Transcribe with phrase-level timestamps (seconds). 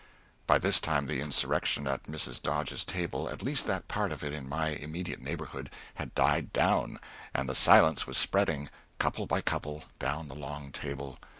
[0.47, 2.41] By this time the insurrection at Mrs.
[2.41, 6.99] Dodge's table at least that part of it in my immediate neighborhood had died down,
[7.35, 11.19] and the silence was spreading, couple by couple, down the long table.